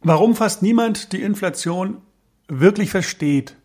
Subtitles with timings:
[0.00, 2.02] Warum fast niemand die Inflation
[2.48, 3.56] wirklich versteht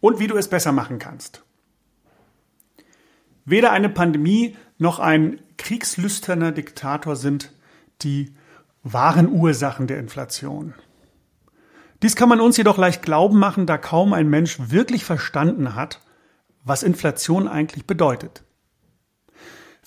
[0.00, 1.44] und wie du es besser machen kannst.
[3.44, 7.52] Weder eine Pandemie noch ein kriegslüsterner Diktator sind
[8.02, 8.34] die
[8.82, 10.74] wahren Ursachen der Inflation.
[12.02, 16.00] Dies kann man uns jedoch leicht glauben machen, da kaum ein Mensch wirklich verstanden hat,
[16.62, 18.42] was Inflation eigentlich bedeutet.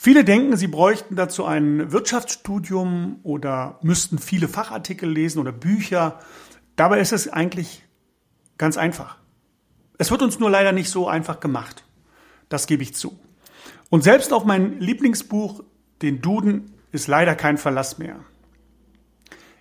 [0.02, 6.20] Viele denken, sie bräuchten dazu ein Wirtschaftsstudium oder müssten viele Fachartikel lesen oder Bücher.
[6.77, 7.84] Dabei ist es eigentlich
[8.58, 9.17] ganz einfach.
[9.98, 11.84] Es wird uns nur leider nicht so einfach gemacht.
[12.48, 13.20] Das gebe ich zu.
[13.89, 15.66] Und selbst auf mein Lieblingsbuch,
[16.02, 18.16] den Duden, ist leider kein Verlass mehr.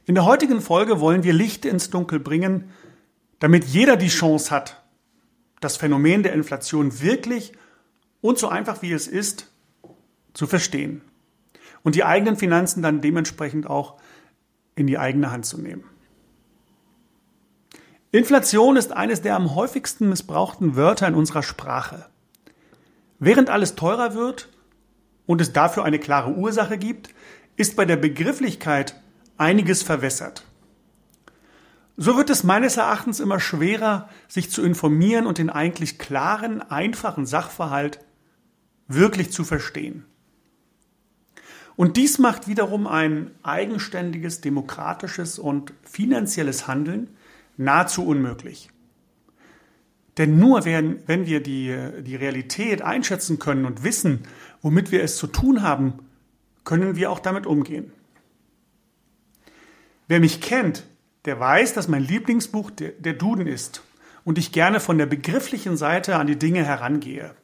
[0.06, 2.70] In der heutigen Folge wollen wir Licht ins Dunkel bringen,
[3.40, 4.84] damit jeder die Chance hat,
[5.58, 7.54] das Phänomen der Inflation wirklich
[8.20, 9.48] und so einfach wie es ist
[10.34, 11.02] zu verstehen
[11.82, 14.00] und die eigenen Finanzen dann dementsprechend auch
[14.74, 15.84] in die eigene Hand zu nehmen.
[18.10, 22.06] Inflation ist eines der am häufigsten missbrauchten Wörter in unserer Sprache.
[23.18, 24.48] Während alles teurer wird
[25.26, 27.10] und es dafür eine klare Ursache gibt,
[27.56, 28.94] ist bei der Begrifflichkeit
[29.36, 30.44] einiges verwässert.
[31.96, 37.26] So wird es meines Erachtens immer schwerer, sich zu informieren und den eigentlich klaren, einfachen
[37.26, 37.98] Sachverhalt
[38.86, 40.04] wirklich zu verstehen.
[41.78, 47.08] Und dies macht wiederum ein eigenständiges, demokratisches und finanzielles Handeln
[47.56, 48.70] nahezu unmöglich.
[50.16, 54.24] Denn nur wenn, wenn wir die, die Realität einschätzen können und wissen,
[54.60, 56.00] womit wir es zu tun haben,
[56.64, 57.92] können wir auch damit umgehen.
[60.08, 60.84] Wer mich kennt,
[61.26, 63.84] der weiß, dass mein Lieblingsbuch der, der Duden ist
[64.24, 67.36] und ich gerne von der begrifflichen Seite an die Dinge herangehe.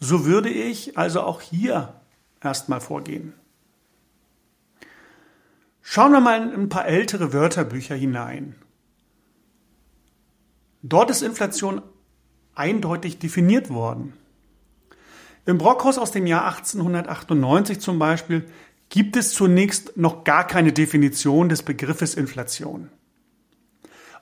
[0.00, 2.00] So würde ich also auch hier
[2.42, 3.34] erstmal vorgehen.
[5.82, 8.54] Schauen wir mal in ein paar ältere Wörterbücher hinein.
[10.82, 11.82] Dort ist Inflation
[12.54, 14.14] eindeutig definiert worden.
[15.44, 18.46] Im Brockhaus aus dem Jahr 1898 zum Beispiel
[18.88, 22.90] gibt es zunächst noch gar keine Definition des Begriffes Inflation.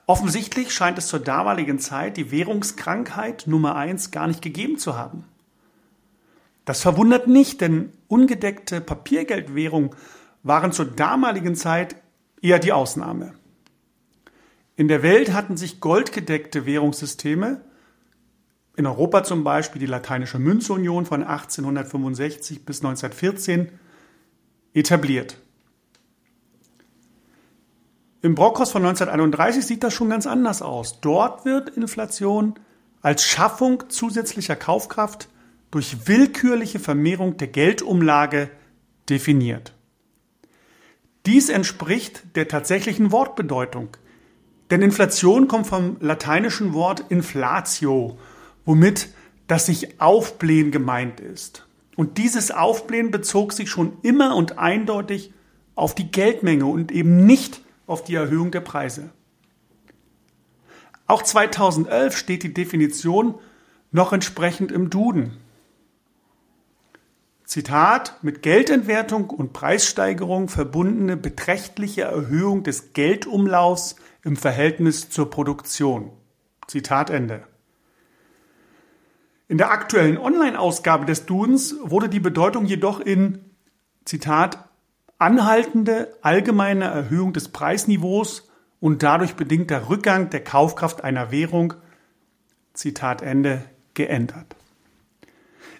[0.07, 5.25] Offensichtlich scheint es zur damaligen Zeit die Währungskrankheit Nummer eins gar nicht gegeben zu haben.
[6.65, 9.91] Das verwundert nicht, denn ungedeckte Papiergeldwährungen
[10.43, 11.95] waren zur damaligen Zeit
[12.41, 13.33] eher die Ausnahme.
[14.75, 17.61] In der Welt hatten sich goldgedeckte Währungssysteme,
[18.77, 23.69] in Europa zum Beispiel die lateinische Münzunion von 1865 bis 1914,
[24.73, 25.37] etabliert.
[28.21, 31.01] Im Brockhaus von 1931 sieht das schon ganz anders aus.
[31.01, 32.55] Dort wird Inflation
[33.01, 35.27] als Schaffung zusätzlicher Kaufkraft
[35.71, 38.49] durch willkürliche Vermehrung der Geldumlage
[39.09, 39.73] definiert.
[41.25, 43.89] Dies entspricht der tatsächlichen Wortbedeutung.
[44.69, 48.17] Denn Inflation kommt vom lateinischen Wort inflatio,
[48.65, 49.09] womit
[49.47, 51.67] das sich aufblähen gemeint ist.
[51.95, 55.33] Und dieses Aufblähen bezog sich schon immer und eindeutig
[55.75, 59.09] auf die Geldmenge und eben nicht auf die Erhöhung der Preise.
[61.05, 63.35] Auch 2011 steht die Definition
[63.91, 65.33] noch entsprechend im Duden.
[67.51, 76.13] Zitat, mit Geldentwertung und Preissteigerung verbundene beträchtliche Erhöhung des Geldumlaufs im Verhältnis zur Produktion.
[76.67, 77.43] Zitat Ende.
[79.49, 83.43] In der aktuellen Online-Ausgabe des Dudens wurde die Bedeutung jedoch in,
[84.05, 84.69] Zitat,
[85.17, 91.73] anhaltende allgemeine Erhöhung des Preisniveaus und dadurch bedingter Rückgang der Kaufkraft einer Währung,
[92.71, 94.55] Zitat Ende, geändert.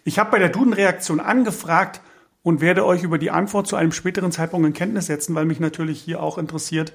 [0.03, 2.01] Ich habe bei der Duden-Reaktion angefragt
[2.43, 5.59] und werde euch über die Antwort zu einem späteren Zeitpunkt in Kenntnis setzen, weil mich
[5.59, 6.93] natürlich hier auch interessiert,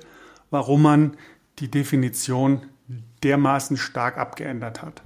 [0.50, 1.16] warum man
[1.58, 2.66] die Definition
[3.22, 5.02] dermaßen stark abgeändert hat.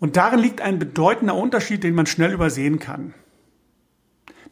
[0.00, 3.14] Und darin liegt ein bedeutender Unterschied, den man schnell übersehen kann.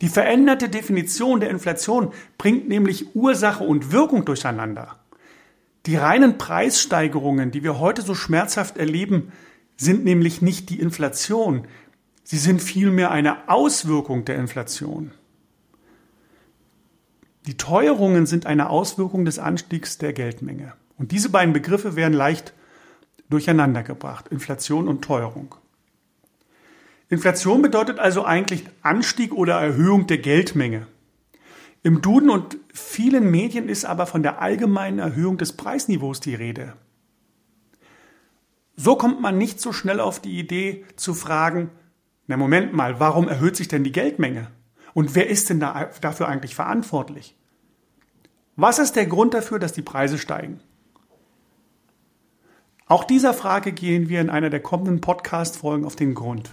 [0.00, 4.98] Die veränderte Definition der Inflation bringt nämlich Ursache und Wirkung durcheinander.
[5.86, 9.32] Die reinen Preissteigerungen, die wir heute so schmerzhaft erleben,
[9.82, 11.66] sind nämlich nicht die Inflation,
[12.24, 15.12] sie sind vielmehr eine Auswirkung der Inflation.
[17.46, 20.74] Die Teuerungen sind eine Auswirkung des Anstiegs der Geldmenge.
[20.96, 22.54] Und diese beiden Begriffe werden leicht
[23.28, 25.56] durcheinandergebracht, Inflation und Teuerung.
[27.08, 30.86] Inflation bedeutet also eigentlich Anstieg oder Erhöhung der Geldmenge.
[31.82, 36.74] Im Duden und vielen Medien ist aber von der allgemeinen Erhöhung des Preisniveaus die Rede.
[38.76, 41.70] So kommt man nicht so schnell auf die Idee zu fragen,
[42.26, 44.48] na Moment mal, warum erhöht sich denn die Geldmenge?
[44.94, 47.36] Und wer ist denn da, dafür eigentlich verantwortlich?
[48.56, 50.60] Was ist der Grund dafür, dass die Preise steigen?
[52.86, 56.50] Auch dieser Frage gehen wir in einer der kommenden Podcast-Folgen auf den Grund.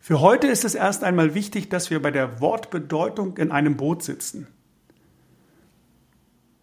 [0.00, 4.02] Für heute ist es erst einmal wichtig, dass wir bei der Wortbedeutung in einem Boot
[4.02, 4.48] sitzen.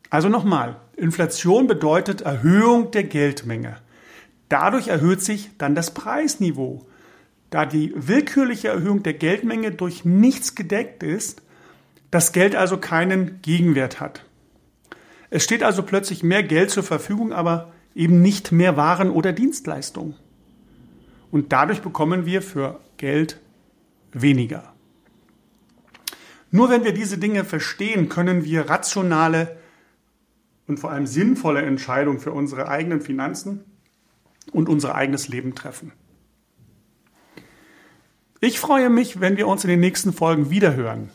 [0.10, 3.78] Also nochmal, Inflation bedeutet Erhöhung der Geldmenge.
[4.50, 6.86] Dadurch erhöht sich dann das Preisniveau.
[7.50, 11.42] Da die willkürliche Erhöhung der Geldmenge durch nichts gedeckt ist,
[12.12, 14.26] das Geld also keinen Gegenwert hat.
[15.30, 20.16] Es steht also plötzlich mehr Geld zur Verfügung, aber eben nicht mehr Waren oder Dienstleistungen.
[21.32, 23.40] Und dadurch bekommen wir für Geld
[24.14, 24.74] weniger.
[26.52, 29.58] Nur wenn wir diese Dinge verstehen, können wir rationale
[30.68, 33.66] und vor allem sinnvolle Entscheidungen für unsere eigenen Finanzen
[34.52, 35.92] und unser eigenes Leben treffen.
[38.42, 41.10] Ich freue mich, wenn wir uns in den nächsten Folgen wiederhören.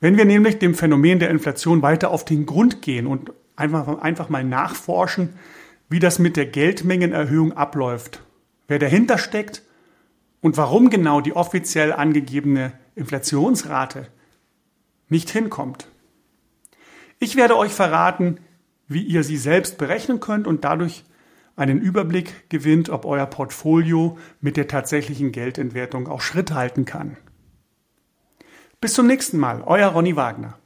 [0.00, 4.28] Wenn wir nämlich dem Phänomen der Inflation weiter auf den Grund gehen und einfach, einfach
[4.28, 5.34] mal nachforschen,
[5.88, 8.22] wie das mit der Geldmengenerhöhung abläuft,
[8.66, 9.62] wer dahinter steckt
[10.40, 14.08] und warum genau die offiziell angegebene Inflationsrate
[15.08, 15.88] nicht hinkommt.
[17.18, 18.38] Ich werde euch verraten,
[18.88, 21.04] wie ihr sie selbst berechnen könnt und dadurch
[21.60, 27.18] einen Überblick gewinnt, ob euer Portfolio mit der tatsächlichen Geldentwertung auch Schritt halten kann.
[28.80, 30.59] Bis zum nächsten Mal, euer Ronny Wagner.